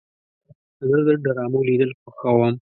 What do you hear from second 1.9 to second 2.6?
خوښوم.